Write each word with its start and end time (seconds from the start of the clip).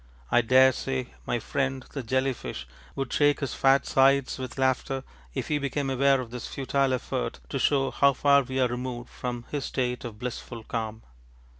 I 0.31 0.41
daresay 0.41 1.13
my 1.27 1.37
friend 1.37 1.85
the 1.91 2.01
jelly 2.01 2.33
fish 2.33 2.67
would 2.95 3.13
shake 3.13 3.41
his 3.41 3.53
fat 3.53 3.85
sides 3.85 4.39
with 4.39 4.57
laughter 4.57 5.03
if 5.35 5.47
he 5.47 5.59
became 5.59 5.91
aware 5.91 6.19
of 6.19 6.31
this 6.31 6.47
futile 6.47 6.91
effort 6.93 7.39
to 7.49 7.59
show 7.59 7.91
how 7.91 8.13
far 8.13 8.41
we 8.41 8.59
are 8.59 8.67
removed 8.67 9.11
from 9.11 9.45
his 9.51 9.65
state 9.65 10.03
of 10.03 10.17
blissful 10.17 10.63
calm. 10.63 11.03